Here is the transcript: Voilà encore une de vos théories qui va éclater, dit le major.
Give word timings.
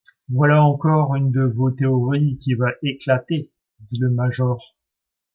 Voilà 0.29 0.63
encore 0.63 1.13
une 1.15 1.31
de 1.31 1.43
vos 1.43 1.69
théories 1.69 2.39
qui 2.41 2.55
va 2.55 2.71
éclater, 2.81 3.51
dit 3.83 3.99
le 3.99 4.09
major. 4.09 4.59